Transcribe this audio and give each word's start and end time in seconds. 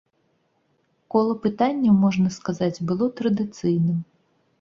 Кола 1.15 1.35
пытанняў, 1.43 1.93
можна 2.05 2.31
сказаць, 2.37 2.83
было 2.93 3.11
традыцыйным. 3.21 4.01